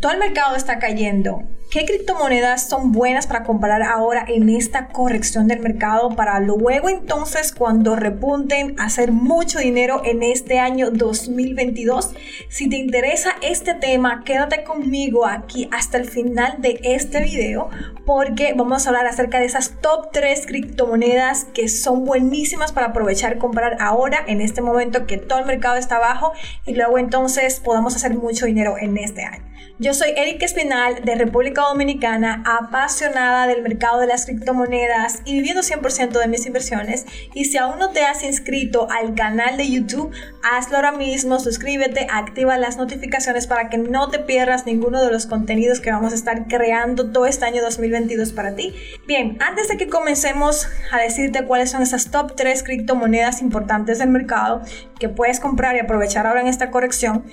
Todo 0.00 0.12
el 0.12 0.18
mercado 0.20 0.54
está 0.54 0.78
cayendo. 0.78 1.42
¿Qué 1.72 1.84
criptomonedas 1.84 2.68
son 2.68 2.92
buenas 2.92 3.26
para 3.26 3.42
comprar 3.42 3.82
ahora 3.82 4.24
en 4.28 4.48
esta 4.48 4.86
corrección 4.86 5.48
del 5.48 5.58
mercado 5.58 6.10
para 6.10 6.38
luego 6.38 6.88
entonces 6.88 7.52
cuando 7.52 7.96
repunten 7.96 8.78
hacer 8.78 9.10
mucho 9.10 9.58
dinero 9.58 10.02
en 10.04 10.22
este 10.22 10.60
año 10.60 10.92
2022? 10.92 12.14
Si 12.48 12.68
te 12.68 12.76
interesa 12.76 13.30
este 13.42 13.74
tema, 13.74 14.22
quédate 14.24 14.62
conmigo 14.62 15.26
aquí 15.26 15.68
hasta 15.72 15.98
el 15.98 16.04
final 16.04 16.62
de 16.62 16.78
este 16.84 17.20
video 17.20 17.68
porque 18.06 18.54
vamos 18.56 18.86
a 18.86 18.90
hablar 18.90 19.08
acerca 19.08 19.40
de 19.40 19.46
esas 19.46 19.80
top 19.80 20.12
3 20.12 20.46
criptomonedas 20.46 21.44
que 21.46 21.68
son 21.68 22.04
buenísimas 22.04 22.70
para 22.70 22.88
aprovechar 22.88 23.38
comprar 23.38 23.76
ahora 23.80 24.22
en 24.28 24.42
este 24.42 24.62
momento 24.62 25.06
que 25.06 25.18
todo 25.18 25.40
el 25.40 25.46
mercado 25.46 25.74
está 25.74 25.98
bajo 25.98 26.32
y 26.64 26.74
luego 26.74 26.98
entonces 26.98 27.58
podamos 27.58 27.96
hacer 27.96 28.14
mucho 28.14 28.46
dinero 28.46 28.76
en 28.78 28.96
este 28.96 29.24
año. 29.24 29.57
Yo 29.80 29.94
soy 29.94 30.08
Erika 30.16 30.44
Espinal 30.44 31.04
de 31.04 31.14
República 31.14 31.62
Dominicana, 31.62 32.42
apasionada 32.44 33.46
del 33.46 33.62
mercado 33.62 34.00
de 34.00 34.08
las 34.08 34.26
criptomonedas 34.26 35.22
y 35.24 35.34
viviendo 35.34 35.62
100% 35.62 36.18
de 36.18 36.26
mis 36.26 36.46
inversiones. 36.46 37.06
Y 37.32 37.44
si 37.44 37.58
aún 37.58 37.78
no 37.78 37.90
te 37.90 38.00
has 38.04 38.24
inscrito 38.24 38.88
al 38.90 39.14
canal 39.14 39.56
de 39.56 39.70
YouTube, 39.70 40.10
hazlo 40.42 40.78
ahora 40.78 40.90
mismo, 40.90 41.38
suscríbete, 41.38 42.08
activa 42.10 42.58
las 42.58 42.76
notificaciones 42.76 43.46
para 43.46 43.68
que 43.68 43.78
no 43.78 44.10
te 44.10 44.18
pierdas 44.18 44.66
ninguno 44.66 45.00
de 45.00 45.12
los 45.12 45.26
contenidos 45.26 45.78
que 45.78 45.92
vamos 45.92 46.10
a 46.10 46.16
estar 46.16 46.48
creando 46.48 47.12
todo 47.12 47.26
este 47.26 47.44
año 47.44 47.62
2022 47.62 48.32
para 48.32 48.56
ti. 48.56 48.74
Bien, 49.06 49.38
antes 49.38 49.68
de 49.68 49.76
que 49.76 49.86
comencemos 49.86 50.66
a 50.90 50.98
decirte 50.98 51.44
cuáles 51.44 51.70
son 51.70 51.82
esas 51.82 52.10
top 52.10 52.34
3 52.34 52.64
criptomonedas 52.64 53.42
importantes 53.42 54.00
del 54.00 54.08
mercado 54.08 54.60
que 54.98 55.08
puedes 55.08 55.38
comprar 55.38 55.76
y 55.76 55.78
aprovechar 55.78 56.26
ahora 56.26 56.40
en 56.40 56.48
esta 56.48 56.72
corrección, 56.72 57.24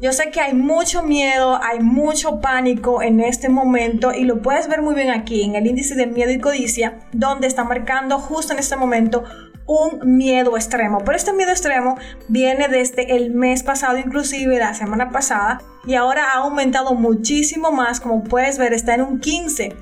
yo 0.00 0.12
sé 0.12 0.30
que 0.30 0.40
hay 0.40 0.54
mucho 0.54 1.02
miedo, 1.02 1.58
hay 1.62 1.80
mucho 1.80 2.40
pánico 2.40 3.02
en 3.02 3.20
este 3.20 3.48
momento 3.48 4.12
y 4.12 4.24
lo 4.24 4.40
puedes 4.42 4.68
ver 4.68 4.80
muy 4.80 4.94
bien 4.94 5.10
aquí 5.10 5.42
en 5.42 5.56
el 5.56 5.66
índice 5.66 5.94
de 5.96 6.06
miedo 6.06 6.30
y 6.30 6.38
codicia, 6.38 7.00
donde 7.12 7.48
está 7.48 7.64
marcando 7.64 8.18
justo 8.18 8.52
en 8.52 8.60
este 8.60 8.76
momento 8.76 9.24
un 9.66 10.16
miedo 10.16 10.56
extremo. 10.56 10.98
Pero 11.04 11.16
este 11.16 11.32
miedo 11.32 11.50
extremo 11.50 11.96
viene 12.28 12.68
desde 12.68 13.16
el 13.16 13.32
mes 13.32 13.62
pasado, 13.62 13.98
inclusive 13.98 14.58
la 14.58 14.74
semana 14.74 15.10
pasada, 15.10 15.60
y 15.84 15.94
ahora 15.94 16.32
ha 16.32 16.38
aumentado 16.38 16.94
muchísimo 16.94 17.70
más. 17.72 18.00
Como 18.00 18.24
puedes 18.24 18.56
ver, 18.56 18.72
está 18.72 18.94
en 18.94 19.02
un 19.02 19.20
15. 19.20 19.76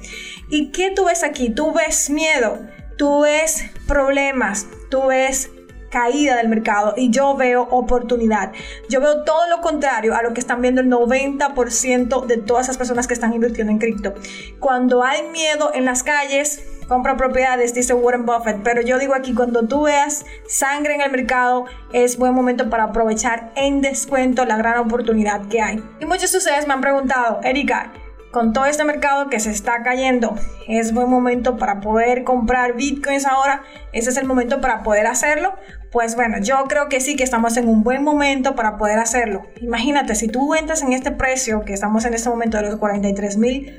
¿Y 0.51 0.73
qué 0.73 0.91
tú 0.91 1.05
ves 1.05 1.23
aquí? 1.25 1.51
Tú 1.51 1.73
ves 1.73 2.11
miedo, 2.11 2.59
tú 2.97 3.21
ves 3.21 3.65
problemas, 3.87 4.67
tú 4.91 5.07
ves 5.07 5.51
caída 5.91 6.37
del 6.37 6.49
mercado 6.49 6.95
y 6.97 7.11
yo 7.11 7.37
veo 7.37 7.63
oportunidad. 7.63 8.53
Yo 8.89 9.01
veo 9.01 9.25
todo 9.25 9.49
lo 9.49 9.61
contrario 9.61 10.15
a 10.15 10.23
lo 10.23 10.33
que 10.33 10.41
están 10.41 10.61
viendo 10.61 10.81
el 10.81 10.91
90% 10.91 12.27
de 12.27 12.37
todas 12.39 12.67
esas 12.67 12.79
personas 12.79 13.07
que 13.07 13.15
están 13.15 13.33
invirtiendo 13.33 13.73
en 13.73 13.79
cripto. 13.79 14.15
Cuando 14.61 15.03
hay 15.03 15.23
miedo 15.29 15.71
en 15.75 15.85
las 15.85 16.03
calles, 16.03 16.63
compra 16.89 17.17
propiedades, 17.17 17.75
dice 17.75 17.95
Warren 17.95 18.27
Buffett, 18.27 18.63
pero 18.63 18.81
yo 18.81 18.99
digo 18.99 19.15
aquí, 19.15 19.35
cuando 19.35 19.67
tú 19.67 19.83
veas 19.83 20.25
sangre 20.47 20.95
en 20.95 21.01
el 21.01 21.11
mercado, 21.11 21.67
es 21.93 22.17
buen 22.17 22.35
momento 22.35 22.71
para 22.71 22.85
aprovechar 22.85 23.53
en 23.57 23.81
descuento 23.81 24.45
la 24.45 24.57
gran 24.57 24.79
oportunidad 24.79 25.47
que 25.49 25.61
hay. 25.61 25.83
Y 26.01 26.07
muchos 26.07 26.33
de 26.33 26.39
ustedes 26.39 26.67
me 26.67 26.75
han 26.75 26.81
preguntado, 26.81 27.41
Erika, 27.43 27.93
con 28.37 28.53
todo 28.53 28.67
este 28.67 28.85
mercado 28.85 29.31
que 29.31 29.41
se 29.41 29.51
está 29.51 29.83
cayendo, 29.83 30.35
es 30.69 30.93
buen 30.93 31.09
momento 31.09 31.57
para 31.57 31.81
poder 31.81 32.23
comprar 32.23 32.75
bitcoins 32.77 33.25
ahora. 33.25 33.63
Ese 33.95 34.11
es 34.11 34.19
el 34.19 34.27
momento 34.27 34.61
para 34.61 34.83
poder 34.83 35.07
hacerlo. 35.07 35.55
Pues 35.91 36.17
bueno, 36.17 36.37
yo 36.43 36.63
creo 36.69 36.91
que 36.91 37.01
sí 37.01 37.17
que 37.17 37.25
estamos 37.25 37.57
en 37.57 37.67
un 37.67 37.83
buen 37.83 38.05
momento 38.05 38.55
para 38.55 38.77
poder 38.77 38.99
hacerlo. 38.99 39.47
Imagínate, 39.63 40.15
si 40.15 40.29
tú 40.29 40.55
entras 40.55 40.83
en 40.83 40.93
este 40.93 41.13
precio, 41.13 41.63
que 41.65 41.73
estamos 41.73 42.05
en 42.05 42.13
este 42.13 42.29
momento 42.29 42.59
de 42.59 42.65
los 42.65 42.77
43 42.77 43.39
mil 43.39 43.73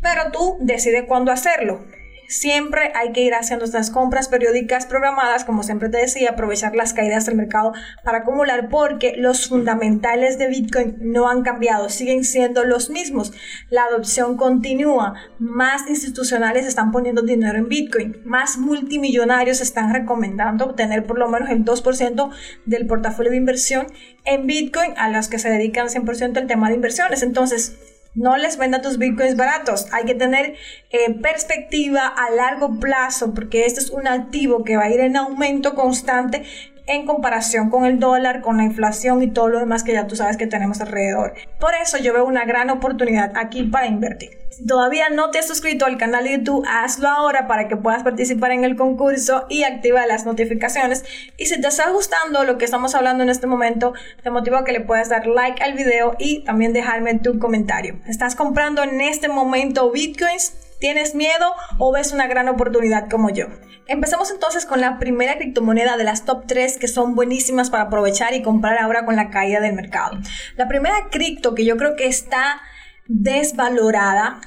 Pero 0.00 0.32
tú 0.32 0.56
decides 0.62 1.04
cuándo 1.06 1.30
hacerlo 1.30 1.84
siempre 2.30 2.92
hay 2.94 3.12
que 3.12 3.22
ir 3.22 3.34
haciendo 3.34 3.64
estas 3.64 3.90
compras 3.90 4.28
periódicas 4.28 4.86
programadas, 4.86 5.44
como 5.44 5.64
siempre 5.64 5.88
te 5.88 5.98
decía, 5.98 6.30
aprovechar 6.30 6.76
las 6.76 6.94
caídas 6.94 7.26
del 7.26 7.34
mercado 7.34 7.72
para 8.04 8.18
acumular 8.18 8.68
porque 8.68 9.14
los 9.16 9.48
fundamentales 9.48 10.38
de 10.38 10.46
Bitcoin 10.46 10.96
no 11.00 11.28
han 11.28 11.42
cambiado, 11.42 11.88
siguen 11.88 12.24
siendo 12.24 12.64
los 12.64 12.88
mismos. 12.88 13.32
La 13.68 13.82
adopción 13.82 14.36
continúa, 14.36 15.14
más 15.38 15.88
institucionales 15.88 16.66
están 16.66 16.92
poniendo 16.92 17.22
dinero 17.22 17.58
en 17.58 17.68
Bitcoin, 17.68 18.22
más 18.24 18.58
multimillonarios 18.58 19.60
están 19.60 19.92
recomendando 19.92 20.66
obtener 20.66 21.04
por 21.04 21.18
lo 21.18 21.28
menos 21.28 21.50
el 21.50 21.64
2% 21.64 22.30
del 22.64 22.86
portafolio 22.86 23.32
de 23.32 23.38
inversión 23.38 23.88
en 24.24 24.46
Bitcoin 24.46 24.92
a 24.96 25.08
los 25.08 25.28
que 25.28 25.40
se 25.40 25.50
dedican 25.50 25.88
100% 25.88 26.36
al 26.36 26.46
tema 26.46 26.68
de 26.68 26.76
inversiones. 26.76 27.24
Entonces, 27.24 27.76
no 28.14 28.36
les 28.36 28.56
venda 28.56 28.82
tus 28.82 28.98
bitcoins 28.98 29.36
baratos. 29.36 29.86
Hay 29.92 30.04
que 30.04 30.14
tener 30.14 30.56
eh, 30.90 31.14
perspectiva 31.20 32.06
a 32.06 32.30
largo 32.30 32.78
plazo 32.80 33.34
porque 33.34 33.66
este 33.66 33.80
es 33.80 33.90
un 33.90 34.06
activo 34.08 34.64
que 34.64 34.76
va 34.76 34.84
a 34.84 34.90
ir 34.90 35.00
en 35.00 35.16
aumento 35.16 35.74
constante 35.74 36.44
en 36.86 37.06
comparación 37.06 37.70
con 37.70 37.84
el 37.84 37.98
dólar, 37.98 38.40
con 38.40 38.56
la 38.56 38.64
inflación 38.64 39.22
y 39.22 39.30
todo 39.30 39.48
lo 39.48 39.58
demás 39.58 39.84
que 39.84 39.92
ya 39.92 40.06
tú 40.06 40.16
sabes 40.16 40.36
que 40.36 40.46
tenemos 40.46 40.80
alrededor. 40.80 41.34
Por 41.58 41.74
eso 41.74 41.98
yo 41.98 42.12
veo 42.12 42.24
una 42.24 42.44
gran 42.44 42.70
oportunidad 42.70 43.32
aquí 43.36 43.64
para 43.64 43.86
invertir. 43.86 44.30
Si 44.50 44.66
todavía 44.66 45.08
no 45.10 45.30
te 45.30 45.38
has 45.38 45.46
suscrito 45.46 45.86
al 45.86 45.96
canal 45.96 46.24
de 46.24 46.32
YouTube, 46.32 46.66
hazlo 46.68 47.08
ahora 47.08 47.46
para 47.46 47.68
que 47.68 47.76
puedas 47.76 48.02
participar 48.02 48.50
en 48.50 48.64
el 48.64 48.76
concurso 48.76 49.46
y 49.48 49.62
activa 49.62 50.06
las 50.06 50.26
notificaciones. 50.26 51.04
Y 51.36 51.46
si 51.46 51.60
te 51.60 51.68
está 51.68 51.90
gustando 51.90 52.44
lo 52.44 52.58
que 52.58 52.64
estamos 52.64 52.94
hablando 52.94 53.22
en 53.22 53.30
este 53.30 53.46
momento, 53.46 53.94
te 54.22 54.30
motivo 54.30 54.56
a 54.56 54.64
que 54.64 54.72
le 54.72 54.80
puedas 54.80 55.08
dar 55.08 55.26
like 55.26 55.62
al 55.62 55.74
video 55.74 56.16
y 56.18 56.44
también 56.44 56.72
dejarme 56.72 57.18
tu 57.18 57.38
comentario. 57.38 58.00
¿Estás 58.06 58.34
comprando 58.34 58.82
en 58.82 59.00
este 59.00 59.28
momento 59.28 59.90
bitcoins? 59.92 60.69
¿Tienes 60.80 61.14
miedo 61.14 61.52
o 61.76 61.92
ves 61.92 62.12
una 62.12 62.26
gran 62.26 62.48
oportunidad 62.48 63.10
como 63.10 63.28
yo? 63.28 63.46
Empezamos 63.86 64.30
entonces 64.30 64.64
con 64.64 64.80
la 64.80 64.98
primera 64.98 65.36
criptomoneda 65.36 65.98
de 65.98 66.04
las 66.04 66.24
top 66.24 66.44
3 66.46 66.78
que 66.78 66.88
son 66.88 67.14
buenísimas 67.14 67.68
para 67.68 67.84
aprovechar 67.84 68.32
y 68.32 68.42
comprar 68.42 68.78
ahora 68.78 69.04
con 69.04 69.14
la 69.14 69.28
caída 69.28 69.60
del 69.60 69.74
mercado. 69.74 70.18
La 70.56 70.68
primera 70.68 71.08
cripto 71.10 71.54
que 71.54 71.66
yo 71.66 71.76
creo 71.76 71.96
que 71.96 72.06
está 72.06 72.62
desvalorada 73.06 74.40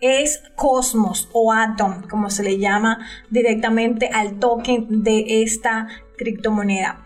es 0.00 0.42
Cosmos 0.54 1.28
o 1.32 1.52
Atom, 1.52 2.06
como 2.08 2.30
se 2.30 2.44
le 2.44 2.58
llama 2.58 3.04
directamente 3.30 4.10
al 4.12 4.38
token 4.38 5.02
de 5.02 5.42
esta 5.42 5.88
criptomoneda. 6.16 7.04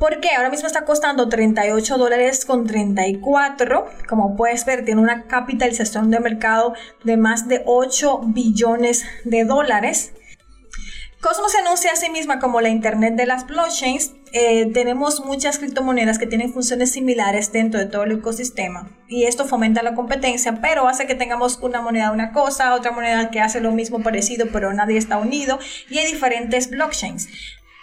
Porque 0.00 0.30
ahora 0.34 0.48
mismo 0.48 0.66
está 0.66 0.86
costando 0.86 1.28
38 1.28 1.98
dólares 1.98 2.46
con 2.46 2.66
34. 2.66 3.86
Como 4.08 4.34
puedes 4.34 4.64
ver, 4.64 4.82
tiene 4.82 5.02
una 5.02 5.26
capitalización 5.26 6.10
de 6.10 6.20
mercado 6.20 6.72
de 7.04 7.18
más 7.18 7.48
de 7.48 7.62
8 7.66 8.22
billones 8.24 9.04
de 9.24 9.44
dólares. 9.44 10.14
Cosmos 11.20 11.52
se 11.52 11.58
anuncia 11.58 11.92
a 11.92 11.96
sí 11.96 12.08
misma 12.08 12.38
como 12.38 12.62
la 12.62 12.70
Internet 12.70 13.14
de 13.14 13.26
las 13.26 13.46
blockchains. 13.46 14.14
Eh, 14.32 14.70
tenemos 14.72 15.22
muchas 15.22 15.58
criptomonedas 15.58 16.18
que 16.18 16.26
tienen 16.26 16.50
funciones 16.50 16.92
similares 16.92 17.52
dentro 17.52 17.78
de 17.78 17.84
todo 17.84 18.04
el 18.04 18.12
ecosistema 18.12 18.88
y 19.08 19.24
esto 19.24 19.44
fomenta 19.44 19.82
la 19.82 19.94
competencia, 19.94 20.60
pero 20.62 20.88
hace 20.88 21.06
que 21.08 21.16
tengamos 21.16 21.58
una 21.60 21.82
moneda 21.82 22.06
de 22.06 22.14
una 22.14 22.32
cosa, 22.32 22.74
otra 22.74 22.92
moneda 22.92 23.30
que 23.30 23.40
hace 23.40 23.60
lo 23.60 23.72
mismo 23.72 24.02
parecido, 24.04 24.46
pero 24.52 24.72
nadie 24.72 24.96
está 24.96 25.18
unido 25.18 25.58
y 25.90 25.98
hay 25.98 26.10
diferentes 26.10 26.70
blockchains. 26.70 27.28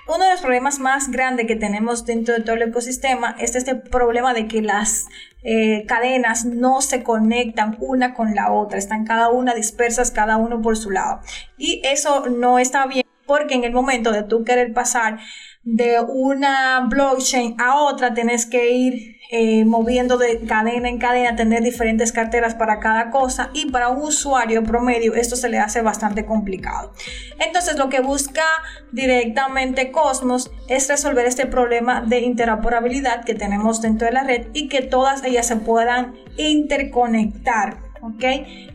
Uno 0.07 0.23
de 0.23 0.31
los 0.31 0.39
problemas 0.39 0.79
más 0.79 1.11
grandes 1.11 1.47
que 1.47 1.57
tenemos 1.57 2.05
dentro 2.05 2.33
de 2.33 2.41
todo 2.41 2.55
el 2.55 2.61
ecosistema 2.61 3.35
es 3.39 3.55
este 3.55 3.75
problema 3.75 4.33
de 4.33 4.47
que 4.47 4.61
las 4.61 5.07
eh, 5.43 5.85
cadenas 5.85 6.45
no 6.45 6.81
se 6.81 7.03
conectan 7.03 7.75
una 7.81 8.13
con 8.13 8.33
la 8.33 8.53
otra, 8.53 8.77
están 8.77 9.05
cada 9.05 9.29
una 9.29 9.53
dispersas, 9.53 10.11
cada 10.11 10.37
uno 10.37 10.61
por 10.61 10.77
su 10.77 10.91
lado. 10.91 11.19
Y 11.57 11.81
eso 11.83 12.25
no 12.27 12.57
está 12.57 12.87
bien 12.87 13.05
porque 13.25 13.55
en 13.55 13.65
el 13.65 13.73
momento 13.73 14.13
de 14.13 14.23
tú 14.23 14.45
querer 14.45 14.73
pasar 14.73 15.19
de 15.67 15.99
una 15.99 16.87
blockchain 16.87 17.59
a 17.59 17.81
otra, 17.81 18.13
tienes 18.13 18.45
que 18.45 18.71
ir 18.71 19.17
eh, 19.29 19.65
moviendo 19.65 20.17
de 20.17 20.39
cadena 20.47 20.87
en 20.87 20.97
cadena, 20.97 21.35
tener 21.35 21.61
diferentes 21.61 22.13
carteras 22.13 22.55
para 22.55 22.79
cada 22.79 23.09
cosa 23.09 23.49
y 23.53 23.69
para 23.69 23.89
un 23.89 24.01
usuario 24.01 24.63
promedio 24.63 25.13
esto 25.13 25.35
se 25.35 25.49
le 25.49 25.59
hace 25.59 25.81
bastante 25.81 26.25
complicado. 26.25 26.93
Entonces 27.39 27.77
lo 27.77 27.89
que 27.89 27.99
busca 27.99 28.45
directamente 28.93 29.91
Cosmos 29.91 30.49
es 30.69 30.87
resolver 30.87 31.25
este 31.25 31.47
problema 31.47 31.99
de 31.99 32.21
interoperabilidad 32.21 33.25
que 33.25 33.35
tenemos 33.35 33.81
dentro 33.81 34.07
de 34.07 34.13
la 34.13 34.23
red 34.23 34.47
y 34.53 34.69
que 34.69 34.81
todas 34.81 35.21
ellas 35.25 35.47
se 35.47 35.57
puedan 35.57 36.15
interconectar 36.37 37.86
¿ok? 38.01 38.23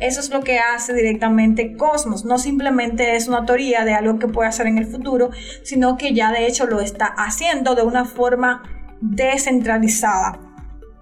Eso 0.01 0.21
es 0.21 0.31
lo 0.31 0.41
que 0.41 0.59
hace 0.59 0.95
directamente 0.95 1.77
Cosmos. 1.77 2.25
No 2.25 2.39
simplemente 2.39 3.17
es 3.17 3.29
una 3.29 3.45
teoría 3.45 3.85
de 3.85 3.95
algo 3.95 4.19
que 4.19 4.29
puede 4.29 4.49
hacer 4.49 4.67
en 4.67 4.79
el 4.79 4.87
futuro, 4.87 5.31
sino 5.63 5.97
que 5.97 6.15
ya 6.15 6.33
de 6.33 6.47
hecho 6.47 6.67
lo 6.67 6.81
está 6.81 7.07
haciendo 7.07 7.75
de 7.75 7.83
una 7.83 8.05
forma 8.05 8.63
descentralizada. 9.01 10.39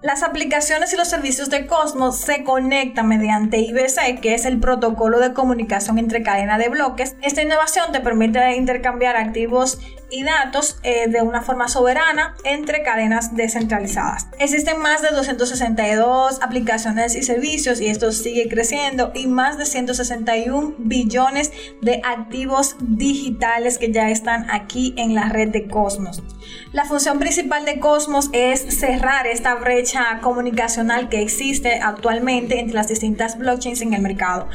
Las 0.01 0.23
aplicaciones 0.23 0.91
y 0.93 0.97
los 0.97 1.07
servicios 1.07 1.51
de 1.51 1.67
Cosmos 1.67 2.17
se 2.17 2.43
conectan 2.43 3.07
mediante 3.07 3.59
IBC, 3.59 4.19
que 4.19 4.33
es 4.33 4.45
el 4.45 4.59
protocolo 4.59 5.19
de 5.19 5.33
comunicación 5.33 5.99
entre 5.99 6.23
cadena 6.23 6.57
de 6.57 6.69
bloques. 6.69 7.15
Esta 7.21 7.43
innovación 7.43 7.91
te 7.91 7.99
permite 7.99 8.55
intercambiar 8.55 9.15
activos 9.15 9.79
y 10.11 10.23
datos 10.23 10.77
eh, 10.83 11.07
de 11.07 11.21
una 11.21 11.41
forma 11.41 11.67
soberana 11.67 12.35
entre 12.43 12.83
cadenas 12.83 13.35
descentralizadas. 13.35 14.27
Existen 14.39 14.79
más 14.79 15.01
de 15.01 15.09
262 15.09 16.41
aplicaciones 16.41 17.15
y 17.15 17.23
servicios 17.23 17.81
y 17.81 17.87
esto 17.87 18.11
sigue 18.11 18.47
creciendo 18.49 19.11
y 19.15 19.27
más 19.27 19.57
de 19.57 19.65
161 19.65 20.75
billones 20.77 21.51
de 21.81 22.01
activos 22.03 22.75
digitales 22.81 23.77
que 23.77 23.91
ya 23.91 24.09
están 24.09 24.49
aquí 24.51 24.93
en 24.97 25.15
la 25.15 25.29
red 25.29 25.49
de 25.49 25.67
Cosmos. 25.67 26.21
La 26.73 26.85
función 26.85 27.19
principal 27.19 27.65
de 27.65 27.79
Cosmos 27.79 28.29
es 28.33 28.79
cerrar 28.79 29.27
esta 29.27 29.55
brecha 29.55 30.19
comunicacional 30.21 31.09
que 31.09 31.21
existe 31.21 31.79
actualmente 31.81 32.59
entre 32.59 32.75
las 32.75 32.87
distintas 32.87 33.37
blockchains 33.37 33.81
en 33.81 33.93
el 33.93 34.01
mercado. 34.01 34.49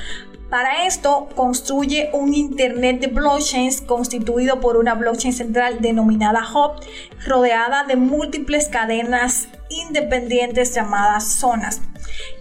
Para 0.51 0.87
esto, 0.87 1.29
construye 1.35 2.11
un 2.13 2.33
Internet 2.33 3.01
de 3.01 3.09
blockchains 3.09 3.81
constituido 3.81 4.61
por 4.61 4.77
una 4.77 4.95
blockchain 4.95 5.35
central 5.35 5.81
denominada 5.81 6.45
Hub, 6.55 6.81
rodeada 7.27 7.83
de 7.85 7.97
múltiples 7.97 8.69
cadenas 8.69 9.49
independientes 9.69 10.73
llamadas 10.75 11.25
zonas. 11.25 11.81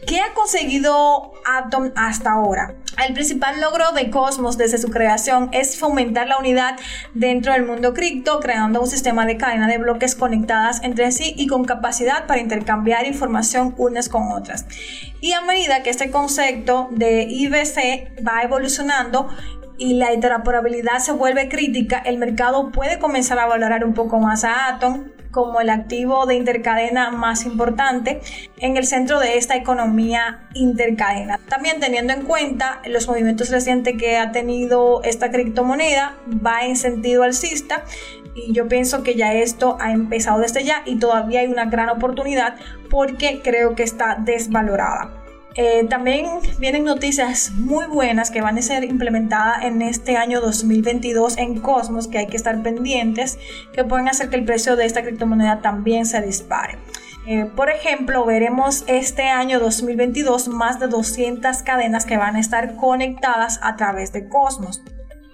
¿Qué 0.08 0.20
ha 0.20 0.34
conseguido 0.34 1.34
Atom 1.46 1.92
hasta 1.96 2.32
ahora? 2.32 2.76
El 3.06 3.14
principal 3.14 3.60
logro 3.60 3.92
de 3.92 4.10
Cosmos 4.10 4.58
desde 4.58 4.78
su 4.78 4.90
creación 4.90 5.50
es 5.52 5.78
fomentar 5.78 6.28
la 6.28 6.38
unidad 6.38 6.78
dentro 7.14 7.54
del 7.54 7.66
mundo 7.66 7.94
cripto, 7.94 8.40
creando 8.40 8.82
un 8.82 8.88
sistema 8.88 9.26
de 9.26 9.38
cadena 9.38 9.68
de 9.68 9.78
bloques 9.78 10.16
conectadas 10.16 10.82
entre 10.84 11.12
sí 11.12 11.34
y 11.38 11.48
con 11.48 11.66
capacidad 11.66 12.26
para 12.26 12.40
intercambiar 12.40 13.06
información 13.06 13.74
unas 13.78 14.08
con 14.08 14.32
otras. 14.32 14.66
Y 15.20 15.34
a 15.34 15.42
medida 15.42 15.84
que 15.84 15.90
este 15.90 16.12
concepto 16.12 16.88
de 16.92 17.24
IBC 17.24 18.26
va 18.26 18.44
evolucionando, 18.44 19.28
y 19.78 19.96
la 19.96 20.14
interoperabilidad 20.14 21.00
se 21.00 21.12
vuelve 21.12 21.50
crítica, 21.50 22.00
el 22.00 22.18
mercado 22.18 22.72
puede 22.72 22.98
comenzar 22.98 23.40
a 23.40 23.46
valorar 23.46 23.84
un 23.84 23.94
poco 23.94 24.20
más 24.20 24.46
a 24.46 24.70
Atom 24.70 25.15
como 25.36 25.60
el 25.60 25.70
activo 25.70 26.26
de 26.26 26.36
intercadena 26.36 27.12
más 27.12 27.46
importante 27.46 28.22
en 28.58 28.78
el 28.78 28.88
centro 28.88 29.20
de 29.20 29.38
esta 29.38 29.58
economía 29.58 30.48
intercadena. 30.54 31.42
También 31.50 31.82
teniendo 31.82 32.14
en 32.14 32.22
cuenta 32.22 32.80
los 32.86 33.06
movimientos 33.10 33.50
recientes 33.50 33.98
que 34.00 34.16
ha 34.16 34.32
tenido 34.32 35.04
esta 35.04 35.32
criptomoneda, 35.32 36.16
va 36.26 36.66
en 36.66 36.78
sentido 36.78 37.24
alcista 37.24 37.84
y 38.34 38.54
yo 38.54 38.70
pienso 38.70 39.04
que 39.04 39.16
ya 39.16 39.34
esto 39.34 39.78
ha 39.82 39.92
empezado 39.92 40.40
desde 40.40 40.64
ya 40.64 40.84
y 40.86 41.00
todavía 41.00 41.42
hay 41.42 41.48
una 41.48 41.66
gran 41.66 41.90
oportunidad 41.90 42.56
porque 42.90 43.42
creo 43.44 43.76
que 43.76 43.84
está 43.84 44.16
desvalorada. 44.18 45.25
Eh, 45.58 45.88
también 45.90 46.26
vienen 46.60 46.84
noticias 46.84 47.52
muy 47.52 47.86
buenas 47.86 48.30
que 48.30 48.42
van 48.42 48.58
a 48.58 48.62
ser 48.62 48.84
implementadas 48.84 49.64
en 49.64 49.82
este 49.82 50.18
año 50.18 50.42
2022 50.42 51.38
en 51.38 51.62
Cosmos, 51.62 52.10
que 52.10 52.18
hay 52.18 52.28
que 52.28 52.36
estar 52.36 52.62
pendientes, 52.62 53.40
que 53.72 53.86
pueden 53.86 54.10
hacer 54.10 54.30
que 54.30 54.36
el 54.36 54.44
precio 54.44 54.76
de 54.76 54.86
esta 54.86 55.02
criptomoneda 55.02 55.62
también 55.62 56.06
se 56.06 56.22
dispare. 56.22 56.78
Eh, 57.26 57.46
por 57.56 57.70
ejemplo, 57.70 58.26
veremos 58.26 58.84
este 58.88 59.30
año 59.30 59.62
2022 59.62 60.50
más 60.50 60.80
de 60.80 60.88
200 60.88 61.64
cadenas 61.64 62.06
que 62.06 62.18
van 62.18 62.36
a 62.36 62.40
estar 62.40 62.76
conectadas 62.76 63.60
a 63.64 63.78
través 63.78 64.12
de 64.12 64.28
Cosmos. 64.28 64.84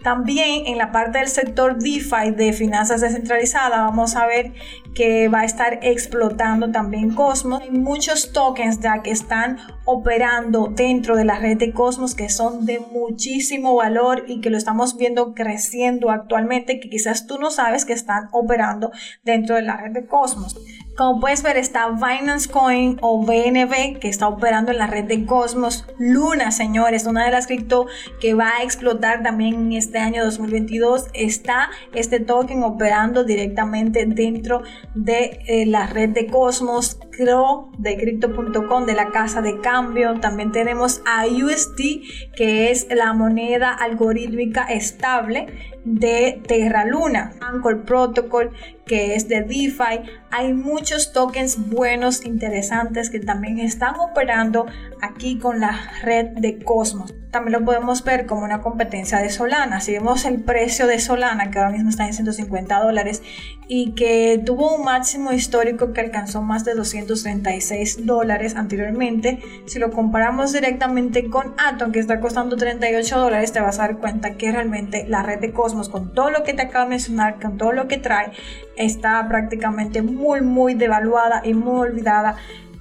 También 0.03 0.65
en 0.65 0.77
la 0.77 0.91
parte 0.91 1.19
del 1.19 1.27
sector 1.27 1.77
DeFi 1.77 2.31
de 2.35 2.53
finanzas 2.53 3.01
descentralizadas 3.01 3.79
vamos 3.79 4.15
a 4.15 4.25
ver 4.25 4.53
que 4.93 5.27
va 5.29 5.41
a 5.41 5.45
estar 5.45 5.79
explotando 5.83 6.71
también 6.71 7.13
Cosmos. 7.13 7.61
Hay 7.61 7.71
muchos 7.71 8.33
tokens 8.33 8.79
ya 8.79 9.01
que 9.01 9.11
están 9.11 9.57
operando 9.85 10.67
dentro 10.67 11.15
de 11.15 11.25
la 11.25 11.39
red 11.39 11.57
de 11.57 11.71
Cosmos 11.71 12.15
que 12.15 12.29
son 12.29 12.65
de 12.65 12.79
muchísimo 12.79 13.75
valor 13.75 14.25
y 14.27 14.41
que 14.41 14.49
lo 14.49 14.57
estamos 14.57 14.97
viendo 14.97 15.33
creciendo 15.33 16.11
actualmente 16.11 16.79
que 16.79 16.89
quizás 16.89 17.25
tú 17.25 17.38
no 17.39 17.51
sabes 17.51 17.85
que 17.85 17.93
están 17.93 18.27
operando 18.31 18.91
dentro 19.23 19.55
de 19.55 19.61
la 19.61 19.77
red 19.77 19.91
de 19.91 20.05
Cosmos. 20.05 20.57
Como 20.97 21.21
puedes 21.21 21.41
ver 21.41 21.55
está 21.55 21.89
Binance 21.89 22.49
Coin 22.49 22.97
o 23.01 23.25
BNB 23.25 23.99
que 23.99 24.09
está 24.09 24.27
operando 24.27 24.71
en 24.71 24.77
la 24.77 24.88
red 24.88 25.05
de 25.05 25.25
Cosmos. 25.25 25.85
Luna, 25.97 26.51
señores, 26.51 27.05
una 27.05 27.25
de 27.25 27.31
las 27.31 27.47
cripto 27.47 27.88
que 28.19 28.33
va 28.33 28.57
a 28.57 28.63
explotar 28.63 29.23
también 29.23 29.55
en 29.55 29.73
este 29.73 29.99
año 29.99 30.23
2022. 30.25 31.07
Está 31.13 31.69
este 31.93 32.19
token 32.19 32.63
operando 32.63 33.23
directamente 33.23 34.05
dentro 34.05 34.63
de 34.93 35.39
eh, 35.47 35.65
la 35.65 35.88
red 35.88 36.09
de 36.09 36.27
Cosmos. 36.27 36.99
Creo 37.11 37.71
de 37.77 37.95
crypto.com 37.97 38.85
de 38.85 38.94
la 38.94 39.11
casa 39.11 39.41
de 39.41 39.61
cambio. 39.61 40.19
También 40.19 40.51
tenemos 40.51 41.01
a 41.05 41.25
USD 41.25 42.35
que 42.35 42.69
es 42.69 42.87
la 42.94 43.13
moneda 43.13 43.73
algorítmica 43.73 44.63
estable 44.65 45.47
de 45.85 46.41
Terra 46.45 46.85
Luna. 46.85 47.33
Anchor 47.39 47.85
Protocol 47.85 48.51
que 48.85 49.15
es 49.15 49.29
de 49.29 49.41
DeFi. 49.41 50.20
Hay 50.31 50.54
muchos 50.54 51.12
tokens 51.12 51.69
buenos, 51.69 52.25
interesantes 52.25 53.10
que 53.10 53.19
también 53.19 53.60
están 53.60 54.00
operando 54.00 54.66
aquí 55.01 55.38
con 55.38 55.60
la 55.60 55.78
red 56.04 56.28
de 56.38 56.57
Cosmos. 56.60 57.13
También 57.31 57.54
lo 57.60 57.66
podemos 57.66 58.04
ver 58.04 58.25
como 58.25 58.44
una 58.44 58.62
competencia 58.62 59.19
de 59.19 59.30
Solana. 59.30 59.80
Si 59.80 59.94
vemos 59.94 60.25
el 60.25 60.42
precio 60.42 60.86
de 60.86 61.00
Solana, 61.00 61.50
que 61.50 61.60
ahora 61.60 61.72
mismo 61.72 61.89
está 61.89 62.06
en 62.06 62.13
150 62.13 62.78
dólares 62.80 63.24
y 63.69 63.94
que 63.94 64.42
tuvo 64.45 64.75
un 64.75 64.83
máximo 64.83 65.31
histórico 65.31 65.94
que 65.94 66.01
alcanzó 66.01 66.42
más 66.42 66.66
de 66.66 66.74
236 66.74 68.06
dólares 68.06 68.57
anteriormente, 68.57 69.42
si 69.66 69.80
lo 69.80 69.92
comparamos 69.92 70.51
directamente 70.51 71.30
con 71.30 71.56
Atom, 71.57 71.94
que 71.94 72.00
está 72.00 72.19
costando 72.19 72.57
38 72.57 73.18
dólares, 73.18 73.54
te 73.54 73.61
vas 73.61 73.80
a 73.80 73.83
dar 73.83 73.97
cuenta 73.97 74.35
que 74.35 74.52
realmente 74.52 75.06
la 75.07 75.23
red 75.23 75.40
de 75.40 75.54
Cosmos, 75.54 75.88
con 75.88 76.14
todo 76.14 76.31
lo 76.31 76.44
que 76.44 76.54
te 76.54 76.64
acabo 76.64 76.83
de 76.83 76.90
mencionar, 76.90 77.40
con 77.40 77.57
todo 77.57 77.71
lo 77.71 77.88
que 77.88 77.97
trae, 77.97 78.33
está 78.76 79.26
prácticamente 79.30 80.02
muy, 80.02 80.42
muy 80.42 80.73
devaluada 80.73 81.42
y 81.45 81.54
muy 81.54 81.80
olvidada 81.80 82.35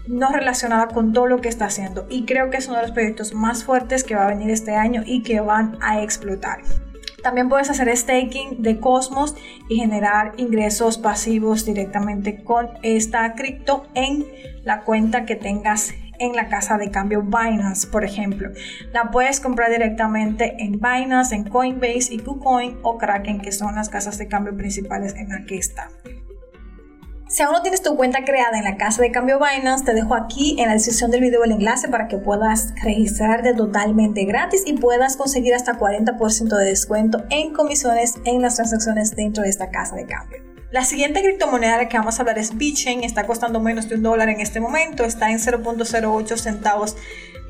no 0.06 0.30
relacionada 0.30 0.88
con 0.88 1.12
todo 1.12 1.26
lo 1.26 1.40
que 1.40 1.48
está 1.48 1.66
haciendo 1.66 2.06
y 2.10 2.24
creo 2.24 2.50
que 2.50 2.56
es 2.56 2.68
uno 2.68 2.76
de 2.76 2.82
los 2.82 2.92
proyectos 2.92 3.34
más 3.34 3.64
fuertes 3.64 4.04
que 4.04 4.14
va 4.14 4.24
a 4.24 4.28
venir 4.28 4.50
este 4.50 4.74
año 4.74 5.02
y 5.04 5.22
que 5.22 5.40
van 5.40 5.78
a 5.80 6.02
explotar. 6.02 6.60
También 7.22 7.48
puedes 7.48 7.68
hacer 7.68 7.94
staking 7.94 8.62
de 8.62 8.80
Cosmos 8.80 9.34
y 9.68 9.76
generar 9.76 10.32
ingresos 10.38 10.96
pasivos 10.96 11.66
directamente 11.66 12.42
con 12.42 12.70
esta 12.82 13.34
cripto 13.34 13.86
en 13.94 14.26
la 14.64 14.82
cuenta 14.82 15.26
que 15.26 15.36
tengas 15.36 15.92
en 16.18 16.36
la 16.36 16.48
casa 16.48 16.76
de 16.78 16.90
cambio 16.90 17.22
Binance, 17.22 17.86
por 17.86 18.04
ejemplo. 18.04 18.50
La 18.92 19.10
puedes 19.10 19.40
comprar 19.40 19.70
directamente 19.70 20.54
en 20.58 20.72
Binance, 20.72 21.34
en 21.34 21.44
Coinbase 21.44 22.12
y 22.14 22.18
KuCoin 22.18 22.78
o 22.82 22.98
Kraken, 22.98 23.40
que 23.40 23.52
son 23.52 23.74
las 23.74 23.88
casas 23.88 24.18
de 24.18 24.28
cambio 24.28 24.56
principales 24.56 25.14
en 25.14 25.30
la 25.30 25.44
que 25.46 25.56
está. 25.56 25.88
Si 27.30 27.44
aún 27.44 27.52
no 27.52 27.62
tienes 27.62 27.80
tu 27.80 27.94
cuenta 27.96 28.24
creada 28.24 28.58
en 28.58 28.64
la 28.64 28.76
casa 28.76 29.00
de 29.02 29.12
cambio 29.12 29.38
Binance, 29.38 29.84
te 29.84 29.94
dejo 29.94 30.16
aquí 30.16 30.56
en 30.58 30.66
la 30.66 30.72
descripción 30.72 31.12
del 31.12 31.20
video 31.20 31.44
el 31.44 31.52
enlace 31.52 31.86
para 31.86 32.08
que 32.08 32.16
puedas 32.16 32.74
registrarte 32.82 33.54
totalmente 33.54 34.24
gratis 34.24 34.64
y 34.66 34.72
puedas 34.72 35.16
conseguir 35.16 35.54
hasta 35.54 35.78
40% 35.78 36.56
de 36.56 36.64
descuento 36.64 37.22
en 37.30 37.52
comisiones 37.52 38.14
en 38.24 38.42
las 38.42 38.56
transacciones 38.56 39.14
dentro 39.14 39.44
de 39.44 39.48
esta 39.48 39.70
casa 39.70 39.94
de 39.94 40.06
cambio. 40.06 40.42
La 40.72 40.84
siguiente 40.84 41.22
criptomoneda 41.22 41.74
de 41.78 41.84
la 41.84 41.88
que 41.88 41.98
vamos 41.98 42.18
a 42.18 42.22
hablar 42.22 42.36
es 42.36 42.56
BitChain, 42.56 43.04
está 43.04 43.24
costando 43.26 43.60
menos 43.60 43.88
de 43.88 43.94
un 43.94 44.02
dólar 44.02 44.28
en 44.28 44.40
este 44.40 44.58
momento, 44.58 45.04
está 45.04 45.30
en 45.30 45.38
0.08 45.38 46.36
centavos 46.36 46.96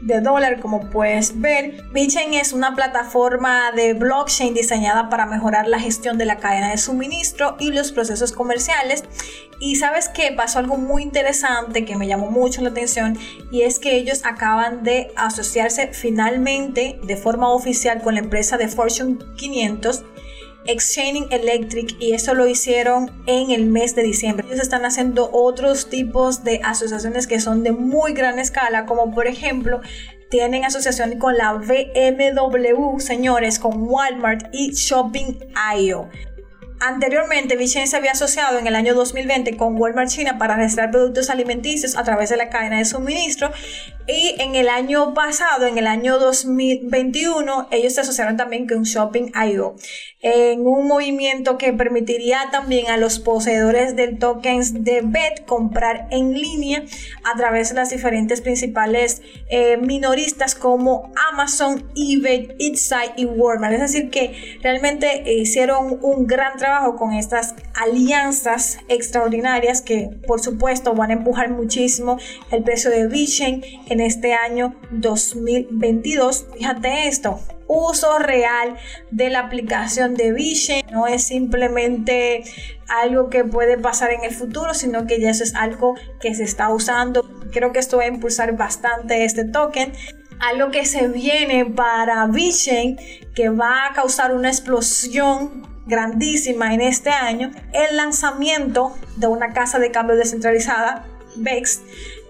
de 0.01 0.21
dólar, 0.21 0.61
como 0.61 0.89
puedes 0.91 1.41
ver. 1.41 1.85
BitChain 1.93 2.35
es 2.35 2.53
una 2.53 2.75
plataforma 2.75 3.73
de 3.73 3.95
blockchain 3.95 4.55
diseñada 4.55 5.09
para 5.09 5.27
mejorar 5.27 5.69
la 5.69 5.79
gestión 5.79 6.19
de 6.19 6.25
la 6.25 6.39
cadena 6.39 6.71
de 6.71 6.79
suministro 6.79 7.57
y 7.59 7.71
los 7.71 7.93
procesos 7.93 8.33
comerciales. 8.33 9.05
Y 9.59 9.77
sabes 9.77 10.09
que 10.09 10.33
pasó 10.33 10.59
algo 10.59 10.79
muy 10.79 11.03
interesante 11.03 11.85
que 11.85 11.97
me 11.97 12.07
llamó 12.07 12.31
mucho 12.31 12.63
la 12.63 12.71
atención 12.71 13.19
y 13.51 13.63
es 13.63 13.79
que 13.79 13.97
ellos 13.97 14.23
acaban 14.25 14.83
de 14.83 15.13
asociarse 15.17 15.89
finalmente 15.93 16.99
de 17.03 17.17
forma 17.17 17.53
oficial 17.53 18.01
con 18.01 18.15
la 18.15 18.21
empresa 18.21 18.57
de 18.57 18.69
Fortune 18.69 19.19
500 19.37 20.05
Exchanging 20.67 21.27
Electric 21.31 21.97
y 22.01 22.13
eso 22.13 22.35
lo 22.35 22.47
hicieron 22.47 23.11
en 23.27 23.51
el 23.51 23.67
mes 23.67 23.95
de 23.95 24.03
diciembre. 24.03 24.47
Ellos 24.49 24.61
están 24.61 24.85
haciendo 24.85 25.31
otros 25.33 25.89
tipos 25.89 26.45
de 26.45 26.61
asociaciones 26.65 27.27
que 27.27 27.41
son 27.41 27.63
de 27.63 27.73
muy 27.73 28.13
gran 28.13 28.39
escala, 28.39 28.87
como 28.87 29.15
por 29.15 29.27
ejemplo 29.27 29.81
tienen 30.31 30.65
asociación 30.65 31.19
con 31.19 31.37
la 31.37 31.55
BMW, 31.55 32.99
señores, 33.01 33.59
con 33.59 33.83
Walmart 33.83 34.47
y 34.53 34.71
Shopping.io. 34.73 36.09
Anteriormente, 36.83 37.57
Vichen 37.57 37.87
se 37.87 37.99
había 37.99 38.13
asociado 38.13 38.59
en 38.59 38.67
el 38.67 38.75
año 38.75 38.95
2020 38.95 39.55
con 39.59 39.79
Walmart 39.79 40.09
China 40.09 40.39
para 40.39 40.57
registrar 40.57 40.91
productos 40.91 41.29
alimenticios 41.29 41.95
a 41.95 42.05
través 42.05 42.31
de 42.31 42.39
la 42.39 42.49
cadena 42.49 42.79
de 42.79 42.87
suministro 42.87 43.51
y 44.07 44.35
en 44.39 44.55
el 44.55 44.71
año 44.71 45.13
pasado, 45.13 45.67
en 45.67 45.77
el 45.77 45.87
año 45.87 46.19
2021, 46.19 47.69
ellos 47.71 47.93
se 47.93 48.01
asociaron 48.01 48.39
también 48.39 48.67
con 48.67 48.85
Shopping.io 48.85 49.77
en 50.23 50.67
un 50.67 50.87
movimiento 50.87 51.59
que 51.59 51.73
permitiría 51.73 52.49
también 52.51 52.91
a 52.91 52.97
los 52.97 53.19
poseedores 53.19 53.97
del 53.97 54.19
tokens 54.19 54.85
de 54.85 55.03
BET 55.03 55.45
comprar 55.47 56.09
en 56.11 56.33
línea 56.33 56.83
a 57.25 57.37
través 57.37 57.71
de 57.71 57.75
las 57.77 57.91
diferentes 57.91 58.41
principales 58.41 59.23
eh, 59.49 59.77
minoristas 59.77 60.55
como 60.55 61.13
Amazon, 61.31 61.91
eBay, 61.95 62.57
Etsy 62.59 63.13
y 63.17 63.27
Walmart. 63.27 63.75
Es 63.75 63.81
decir, 63.81 64.11
que 64.11 64.59
realmente 64.63 65.23
hicieron 65.33 65.99
un 66.03 66.27
gran 66.27 66.57
trabajo 66.57 66.70
con 66.97 67.13
estas 67.13 67.55
alianzas 67.75 68.79
extraordinarias 68.89 69.83
que 69.83 70.09
por 70.27 70.41
supuesto 70.41 70.95
van 70.95 71.11
a 71.11 71.15
empujar 71.15 71.51
muchísimo 71.51 72.17
el 72.53 72.63
precio 72.63 72.91
de 72.91 73.09
Bitcoin 73.09 73.63
en 73.89 74.01
este 74.01 74.35
año 74.35 74.75
2022. 74.93 76.47
Fíjate 76.57 77.09
esto, 77.09 77.41
uso 77.67 78.19
real 78.19 78.77
de 79.11 79.31
la 79.31 79.41
aplicación 79.41 80.15
de 80.15 80.33
Vision. 80.33 80.83
No 80.93 81.07
es 81.09 81.25
simplemente 81.25 82.45
algo 82.89 83.31
que 83.31 83.45
puede 83.45 83.77
pasar 83.77 84.13
en 84.13 84.25
el 84.25 84.33
futuro, 84.33 84.73
sino 84.73 85.07
que 85.07 85.21
ya 85.21 85.31
eso 85.31 85.43
es 85.43 85.55
algo 85.55 85.97
que 86.21 86.35
se 86.35 86.45
está 86.45 86.69
usando. 86.71 87.29
Creo 87.53 87.73
que 87.73 87.81
esto 87.81 87.97
va 87.97 88.05
a 88.05 88.09
impulsar 88.09 88.57
bastante 88.57 89.25
este 89.25 89.45
token. 89.45 89.93
Algo 90.39 90.71
que 90.71 90.87
se 90.87 91.09
viene 91.09 91.67
para 91.67 92.27
Vision, 92.27 92.97
que 93.35 93.49
va 93.51 93.87
a 93.87 93.93
causar 93.93 94.33
una 94.35 94.49
explosión 94.49 95.70
grandísima 95.87 96.75
en 96.75 96.81
este 96.81 97.11
año, 97.11 97.51
el 97.73 97.97
lanzamiento 97.97 98.95
de 99.17 99.27
una 99.27 99.53
casa 99.53 99.79
de 99.79 99.91
cambio 99.91 100.17
descentralizada, 100.17 101.07
BEX, 101.37 101.83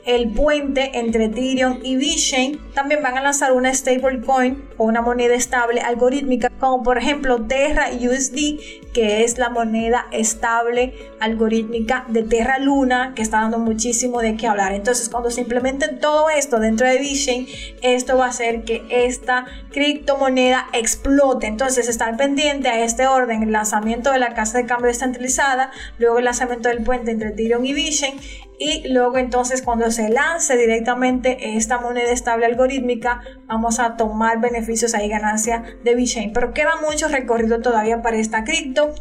el 0.07 0.31
puente 0.31 0.99
entre 0.99 1.27
Ethereum 1.27 1.81
y 1.83 1.97
VeChain. 1.97 2.59
También 2.75 3.03
van 3.03 3.19
a 3.19 3.23
lanzar 3.23 3.53
una 3.53 3.73
stablecoin 3.73 4.63
o 4.77 4.85
una 4.85 5.03
moneda 5.03 5.35
estable 5.35 5.81
algorítmica, 5.81 6.51
como 6.59 6.83
por 6.83 6.99
ejemplo 6.99 7.43
Terra 7.47 7.89
USD, 7.93 8.91
que 8.93 9.25
es 9.25 9.39
la 9.39 9.51
moneda 9.51 10.07
estable 10.11 10.95
algorítmica 11.21 12.05
de 12.09 12.23
Terra 12.23 12.59
Luna, 12.59 13.13
que 13.15 13.23
está 13.23 13.41
dando 13.41 13.59
muchísimo 13.59 14.21
de 14.21 14.37
qué 14.37 14.47
hablar. 14.47 14.73
Entonces, 14.73 15.09
cuando 15.09 15.31
se 15.31 15.43
implementen 15.43 16.01
todo 16.01 16.31
esto 16.31 16.59
dentro 16.59 16.87
de 16.87 16.99
VeChain, 16.99 17.47
esto 17.83 18.17
va 18.17 18.27
a 18.27 18.31
hacer 18.31 18.65
que 18.65 18.83
esta 18.91 19.47
criptomoneda 19.71 20.67
explote. 20.73 21.47
Entonces, 21.47 21.89
estar 21.89 22.17
pendiente 22.17 22.69
a 22.69 22.83
este 22.83 23.07
orden, 23.07 23.43
el 23.43 23.53
lanzamiento 23.53 24.13
de 24.13 24.19
la 24.19 24.35
casa 24.35 24.59
de 24.59 24.67
cambio 24.67 24.89
descentralizada, 24.89 25.71
luego 25.99 26.19
el 26.19 26.25
lanzamiento 26.25 26.69
del 26.69 26.83
puente 26.83 27.11
entre 27.11 27.31
Ethereum 27.31 27.65
y 27.65 27.75
VeChain 27.75 28.15
y 28.61 28.87
luego 28.89 29.17
entonces 29.17 29.63
cuando 29.63 29.91
se 29.91 30.11
lance 30.11 30.55
directamente 30.57 31.57
esta 31.57 31.81
moneda 31.81 32.11
estable 32.11 32.45
algorítmica 32.45 33.23
vamos 33.47 33.81
a 33.81 33.97
tomar 33.97 34.39
beneficios 34.39 34.95
ahí 34.95 35.09
ganancia 35.09 35.65
de 35.83 35.95
VeChain 35.95 36.35
pero 36.35 36.53
queda 36.53 36.77
mucho 36.87 37.09
recorrido 37.09 37.61
todavía 37.63 38.03
para 38.03 38.19
esta 38.19 38.45
cripto. 38.45 38.95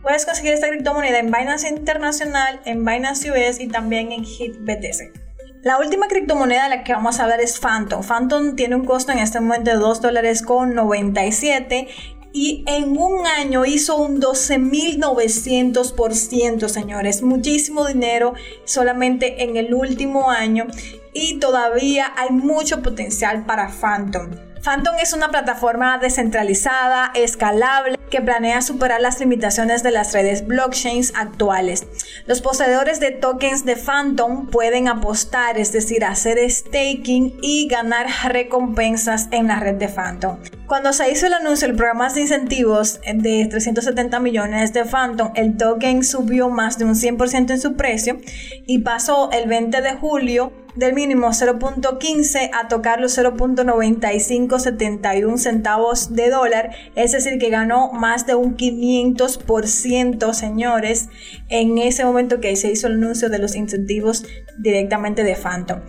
Puedes 0.00 0.24
conseguir 0.24 0.54
esta 0.54 0.68
criptomoneda 0.68 1.18
en 1.18 1.26
Binance 1.26 1.68
Internacional 1.68 2.60
en 2.64 2.84
Binance 2.84 3.30
US 3.30 3.60
y 3.60 3.68
también 3.68 4.10
en 4.12 4.24
HitBTC 4.24 5.22
la 5.62 5.78
última 5.78 6.08
criptomoneda 6.08 6.64
de 6.64 6.70
la 6.70 6.82
que 6.82 6.92
vamos 6.92 7.20
a 7.20 7.22
hablar 7.22 7.40
es 7.40 7.60
Phantom. 7.60 8.02
Phantom 8.02 8.56
tiene 8.56 8.74
un 8.74 8.84
costo 8.84 9.12
en 9.12 9.18
este 9.18 9.38
momento 9.38 9.70
de 9.70 9.76
2 9.76 10.00
dólares 10.00 10.42
con 10.42 10.74
97 10.74 11.86
y 12.32 12.64
en 12.66 12.96
un 12.96 13.26
año 13.26 13.66
hizo 13.66 13.96
un 13.96 14.20
12.900%, 14.20 16.68
señores. 16.68 17.22
Muchísimo 17.22 17.86
dinero 17.86 18.34
solamente 18.64 19.44
en 19.44 19.56
el 19.56 19.72
último 19.74 20.30
año 20.30 20.66
y 21.12 21.38
todavía 21.38 22.12
hay 22.16 22.30
mucho 22.30 22.82
potencial 22.82 23.44
para 23.44 23.68
Phantom. 23.68 24.30
Phantom 24.62 24.94
es 25.02 25.12
una 25.12 25.30
plataforma 25.30 25.98
descentralizada, 25.98 27.10
escalable, 27.16 27.98
que 28.10 28.20
planea 28.20 28.62
superar 28.62 29.00
las 29.00 29.18
limitaciones 29.18 29.82
de 29.82 29.90
las 29.90 30.12
redes 30.12 30.46
blockchains 30.46 31.14
actuales. 31.16 31.88
Los 32.26 32.42
poseedores 32.42 33.00
de 33.00 33.10
tokens 33.10 33.64
de 33.64 33.74
Phantom 33.74 34.46
pueden 34.46 34.86
apostar, 34.86 35.58
es 35.58 35.72
decir, 35.72 36.04
hacer 36.04 36.38
staking 36.48 37.38
y 37.42 37.66
ganar 37.66 38.06
recompensas 38.28 39.26
en 39.32 39.48
la 39.48 39.58
red 39.58 39.74
de 39.74 39.88
Phantom. 39.88 40.38
Cuando 40.72 40.94
se 40.94 41.12
hizo 41.12 41.26
el 41.26 41.34
anuncio 41.34 41.68
del 41.68 41.76
programa 41.76 42.10
de 42.10 42.22
incentivos 42.22 42.98
de 43.04 43.46
370 43.50 44.18
millones 44.20 44.72
de 44.72 44.86
Phantom, 44.86 45.32
el 45.34 45.58
token 45.58 46.02
subió 46.02 46.48
más 46.48 46.78
de 46.78 46.86
un 46.86 46.94
100% 46.94 47.50
en 47.50 47.60
su 47.60 47.74
precio 47.74 48.18
y 48.66 48.78
pasó 48.78 49.30
el 49.32 49.50
20 49.50 49.82
de 49.82 49.92
julio 49.96 50.50
del 50.74 50.94
mínimo 50.94 51.26
0.15 51.26 52.52
a 52.54 52.68
tocar 52.68 53.02
los 53.02 53.18
0.9571 53.18 55.36
centavos 55.36 56.14
de 56.14 56.30
dólar, 56.30 56.70
es 56.94 57.12
decir, 57.12 57.38
que 57.38 57.50
ganó 57.50 57.92
más 57.92 58.26
de 58.26 58.34
un 58.34 58.56
500%, 58.56 60.32
señores, 60.32 61.10
en 61.50 61.76
ese 61.76 62.06
momento 62.06 62.40
que 62.40 62.56
se 62.56 62.72
hizo 62.72 62.86
el 62.86 62.94
anuncio 62.94 63.28
de 63.28 63.40
los 63.40 63.56
incentivos 63.56 64.24
directamente 64.56 65.22
de 65.22 65.36
Phantom. 65.36 65.80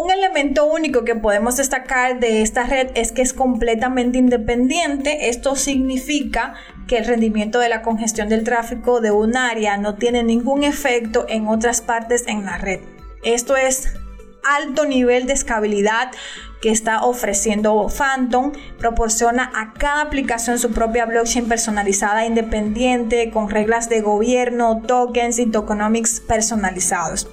Un 0.00 0.12
elemento 0.12 0.64
único 0.64 1.04
que 1.04 1.16
podemos 1.16 1.56
destacar 1.56 2.20
de 2.20 2.42
esta 2.42 2.62
red 2.62 2.90
es 2.94 3.10
que 3.10 3.20
es 3.20 3.32
completamente 3.32 4.18
independiente. 4.18 5.28
Esto 5.28 5.56
significa 5.56 6.54
que 6.86 6.98
el 6.98 7.04
rendimiento 7.04 7.58
de 7.58 7.68
la 7.68 7.82
congestión 7.82 8.28
del 8.28 8.44
tráfico 8.44 9.00
de 9.00 9.10
un 9.10 9.36
área 9.36 9.76
no 9.76 9.96
tiene 9.96 10.22
ningún 10.22 10.62
efecto 10.62 11.26
en 11.28 11.48
otras 11.48 11.80
partes 11.80 12.28
en 12.28 12.44
la 12.44 12.58
red. 12.58 12.80
Esto 13.24 13.56
es 13.56 13.88
alto 14.44 14.84
nivel 14.84 15.26
de 15.26 15.32
escalabilidad 15.32 16.12
que 16.60 16.70
está 16.70 17.04
ofreciendo 17.04 17.88
Phantom. 17.88 18.52
Proporciona 18.78 19.50
a 19.54 19.72
cada 19.74 20.02
aplicación 20.02 20.58
su 20.58 20.72
propia 20.72 21.06
blockchain 21.06 21.48
personalizada 21.48 22.26
independiente 22.26 23.30
con 23.30 23.50
reglas 23.50 23.88
de 23.88 24.00
gobierno, 24.00 24.82
tokens 24.86 25.38
y 25.38 25.46
tokenomics 25.46 26.20
personalizados. 26.20 27.28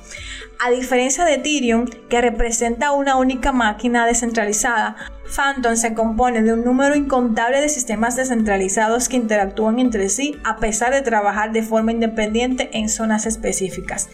A 0.60 0.70
diferencia 0.72 1.26
de 1.26 1.36
Ethereum, 1.36 1.86
que 2.10 2.22
representa 2.22 2.94
una 2.94 3.18
única 3.18 3.52
máquina 3.52 4.06
descentralizada, 4.06 4.96
Phantom 5.36 5.76
se 5.76 5.94
compone 5.94 6.44
de 6.44 6.54
un 6.54 6.64
número 6.64 6.96
incontable 6.96 7.60
de 7.60 7.68
sistemas 7.68 8.16
descentralizados 8.16 9.10
que 9.10 9.18
interactúan 9.18 9.80
entre 9.80 10.08
sí 10.08 10.40
a 10.44 10.58
pesar 10.58 10.94
de 10.94 11.02
trabajar 11.02 11.52
de 11.52 11.64
forma 11.64 11.92
independiente 11.92 12.70
en 12.74 12.88
zonas 12.88 13.26
específicas. 13.26 14.10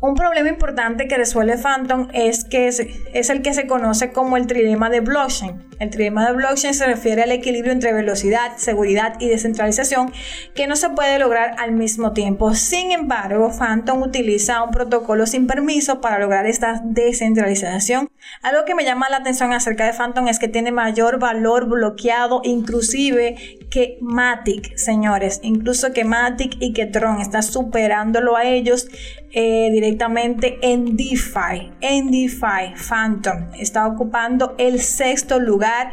Un 0.00 0.14
problema 0.14 0.48
importante 0.48 1.08
que 1.08 1.16
resuelve 1.16 1.58
Phantom 1.58 2.06
es 2.12 2.44
que 2.44 2.68
es, 2.68 2.78
el 3.30 3.42
que 3.42 3.52
se 3.52 3.66
conoce 3.66 4.12
como 4.12 4.36
el 4.36 4.46
trilema 4.46 4.90
de 4.90 5.00
blockchain. 5.00 5.66
El 5.80 5.90
trilema 5.90 6.24
de 6.26 6.34
blockchain 6.34 6.72
se 6.72 6.86
refiere 6.86 7.22
al 7.22 7.32
equilibrio 7.32 7.72
entre 7.72 7.92
velocidad, 7.92 8.56
seguridad 8.58 9.14
y 9.18 9.28
descentralización 9.28 10.12
que 10.54 10.68
no 10.68 10.76
se 10.76 10.90
puede 10.90 11.18
lograr 11.18 11.56
al 11.58 11.72
mismo 11.72 12.12
tiempo. 12.12 12.54
Sin 12.54 12.92
embargo, 12.92 13.50
Phantom 13.50 14.02
utiliza 14.02 14.62
un 14.62 14.70
protocolo 14.70 15.26
sin 15.26 15.48
permiso 15.48 16.00
para 16.00 16.20
lograr 16.20 16.46
esta 16.46 16.80
descentralización. 16.84 18.08
Algo 18.42 18.64
que 18.64 18.76
me 18.76 18.84
llama 18.84 19.08
la 19.08 19.16
atención 19.18 19.52
acerca 19.52 19.84
de 19.84 19.94
Phantom 19.94 20.28
es 20.28 20.38
que 20.38 20.46
tiene 20.46 20.70
mayor 20.70 21.18
valor 21.18 21.66
bloqueado, 21.66 22.40
inclusive 22.44 23.58
que 23.70 23.98
Matic, 24.00 24.76
señores, 24.76 25.40
incluso 25.42 25.92
que 25.92 26.04
Matic 26.04 26.56
y 26.60 26.72
que 26.72 26.86
Tron 26.86 27.20
está 27.20 27.42
superándolo 27.42 28.36
a 28.36 28.44
ellos 28.44 28.88
eh, 29.30 29.68
directamente 29.70 30.58
en 30.62 30.96
DeFi. 30.96 31.72
En 31.80 32.10
DeFi, 32.10 32.74
Phantom 32.88 33.48
está 33.58 33.86
ocupando 33.86 34.54
el 34.58 34.80
sexto 34.80 35.38
lugar 35.38 35.92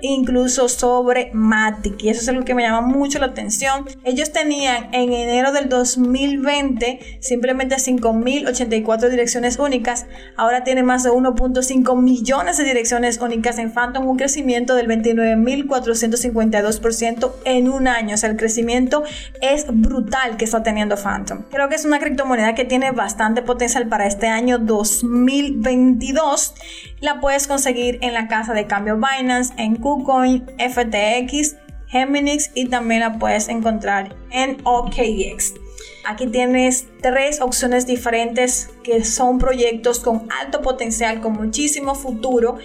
incluso 0.00 0.68
sobre 0.68 1.30
Matic. 1.32 2.00
Y 2.02 2.10
eso 2.10 2.20
es 2.20 2.28
algo 2.28 2.44
que 2.44 2.54
me 2.54 2.62
llama 2.62 2.82
mucho 2.82 3.18
la 3.18 3.26
atención. 3.26 3.86
Ellos 4.04 4.30
tenían 4.32 4.94
en 4.94 5.12
enero 5.12 5.50
del 5.52 5.68
2020 5.68 7.18
simplemente 7.20 7.76
5.084 7.76 9.08
direcciones 9.08 9.58
únicas. 9.58 10.06
Ahora 10.36 10.64
tiene 10.64 10.82
más 10.82 11.02
de 11.02 11.10
1.5 11.10 12.00
millones 12.00 12.56
de 12.58 12.64
direcciones 12.64 13.20
únicas 13.20 13.58
en 13.58 13.72
Phantom, 13.72 14.06
un 14.06 14.16
crecimiento 14.16 14.74
del 14.74 14.88
29.452% 14.88 17.32
en 17.44 17.68
un 17.68 17.86
año. 17.88 18.14
O 18.14 18.18
sea, 18.18 18.30
el 18.30 18.36
crecimiento 18.36 19.02
es 19.40 19.66
brutal 19.68 20.36
que 20.36 20.44
está 20.44 20.62
teniendo 20.62 20.96
Phantom. 20.96 21.42
Creo 21.50 21.68
que 21.68 21.74
es 21.74 21.84
una 21.84 21.98
criptomoneda 21.98 22.54
que 22.54 22.64
tiene 22.64 22.92
bastante 22.92 23.42
potencial 23.42 23.88
para 23.88 24.06
este 24.06 24.28
año 24.28 24.58
2022. 24.58 26.54
La 27.04 27.20
puedes 27.20 27.46
conseguir 27.46 27.98
en 28.00 28.14
la 28.14 28.28
casa 28.28 28.54
de 28.54 28.66
cambio 28.66 28.96
Binance, 28.96 29.52
en 29.58 29.76
KuCoin, 29.76 30.46
FTX 30.58 31.54
Geminix 31.86 32.50
y 32.54 32.68
también 32.70 33.00
la 33.00 33.18
puedes 33.18 33.50
encontrar 33.50 34.16
en 34.30 34.56
OKX. 34.64 35.52
Aquí 36.06 36.28
tienes 36.28 36.86
tres 37.02 37.42
opciones 37.42 37.86
diferentes 37.86 38.70
que 38.82 39.04
son 39.04 39.36
proyectos 39.36 40.00
con 40.00 40.28
alto 40.40 40.62
potencial, 40.62 41.20
con 41.20 41.34
muchísimo 41.34 41.94
futuro 41.94 42.56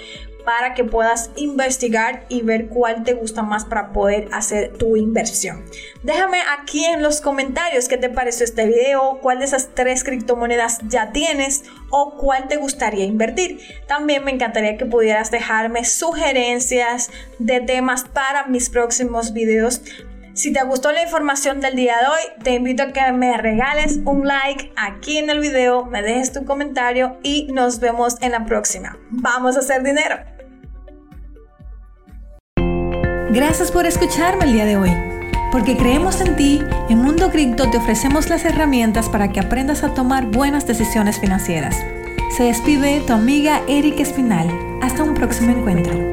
para 0.45 0.73
que 0.73 0.83
puedas 0.83 1.31
investigar 1.35 2.25
y 2.29 2.41
ver 2.41 2.67
cuál 2.67 3.03
te 3.03 3.13
gusta 3.13 3.43
más 3.43 3.65
para 3.65 3.91
poder 3.91 4.27
hacer 4.31 4.73
tu 4.77 4.95
inversión. 4.95 5.65
Déjame 6.03 6.39
aquí 6.57 6.85
en 6.85 7.03
los 7.03 7.21
comentarios 7.21 7.87
qué 7.87 7.97
te 7.97 8.09
pareció 8.09 8.45
este 8.45 8.65
video, 8.65 9.19
cuál 9.21 9.39
de 9.39 9.45
esas 9.45 9.69
tres 9.73 10.03
criptomonedas 10.03 10.79
ya 10.87 11.11
tienes 11.11 11.63
o 11.89 12.15
cuál 12.17 12.47
te 12.47 12.57
gustaría 12.57 13.05
invertir. 13.05 13.59
También 13.87 14.23
me 14.23 14.31
encantaría 14.31 14.77
que 14.77 14.85
pudieras 14.85 15.31
dejarme 15.31 15.85
sugerencias 15.85 17.11
de 17.37 17.61
temas 17.61 18.03
para 18.03 18.45
mis 18.47 18.69
próximos 18.69 19.33
videos 19.33 19.81
si 20.39 20.53
te 20.53 20.63
gustó 20.63 20.93
la 20.93 21.03
información 21.03 21.59
del 21.59 21.75
día 21.75 21.97
de 21.97 22.07
hoy, 22.07 22.43
te 22.43 22.53
invito 22.53 22.83
a 22.83 22.93
que 22.93 23.11
me 23.11 23.35
regales 23.35 23.99
un 24.05 24.25
like 24.25 24.71
aquí 24.77 25.17
en 25.17 25.29
el 25.29 25.41
video, 25.41 25.85
me 25.85 26.01
dejes 26.01 26.31
tu 26.31 26.45
comentario 26.45 27.19
y 27.23 27.49
nos 27.51 27.81
vemos 27.81 28.15
en 28.21 28.31
la 28.31 28.45
próxima. 28.45 28.97
¡Vamos 29.09 29.57
a 29.57 29.59
hacer 29.59 29.83
dinero! 29.83 30.15
Gracias 33.31 33.69
por 33.69 33.85
escucharme 33.85 34.45
el 34.45 34.53
día 34.53 34.65
de 34.65 34.77
hoy. 34.77 34.91
Porque 35.51 35.75
creemos 35.75 36.21
en 36.21 36.37
ti, 36.37 36.61
en 36.87 36.99
Mundo 36.99 37.31
Cripto 37.31 37.69
te 37.69 37.77
ofrecemos 37.77 38.29
las 38.29 38.45
herramientas 38.45 39.09
para 39.09 39.33
que 39.33 39.41
aprendas 39.41 39.83
a 39.83 39.93
tomar 39.93 40.27
buenas 40.27 40.65
decisiones 40.65 41.19
financieras. 41.19 41.75
Se 42.37 42.43
despide 42.43 43.01
tu 43.01 43.11
amiga 43.11 43.61
Erika 43.67 44.03
Espinal. 44.03 44.47
Hasta 44.81 45.03
un 45.03 45.15
próximo 45.15 45.51
encuentro. 45.51 46.08